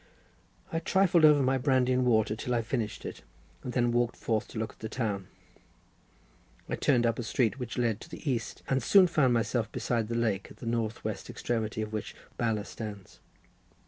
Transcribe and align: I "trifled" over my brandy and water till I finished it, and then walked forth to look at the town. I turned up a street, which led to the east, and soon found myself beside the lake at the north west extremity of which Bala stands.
I 0.73 0.79
"trifled" 0.79 1.23
over 1.25 1.43
my 1.43 1.59
brandy 1.59 1.93
and 1.93 2.07
water 2.07 2.35
till 2.35 2.55
I 2.55 2.63
finished 2.63 3.05
it, 3.05 3.21
and 3.63 3.73
then 3.73 3.91
walked 3.91 4.17
forth 4.17 4.47
to 4.47 4.57
look 4.57 4.73
at 4.73 4.79
the 4.79 4.89
town. 4.89 5.27
I 6.67 6.75
turned 6.75 7.05
up 7.05 7.19
a 7.19 7.23
street, 7.23 7.59
which 7.59 7.77
led 7.77 8.01
to 8.01 8.09
the 8.09 8.27
east, 8.27 8.63
and 8.67 8.81
soon 8.81 9.05
found 9.05 9.31
myself 9.31 9.71
beside 9.71 10.07
the 10.07 10.15
lake 10.15 10.47
at 10.49 10.57
the 10.57 10.65
north 10.65 11.03
west 11.03 11.29
extremity 11.29 11.83
of 11.83 11.93
which 11.93 12.15
Bala 12.35 12.65
stands. 12.65 13.19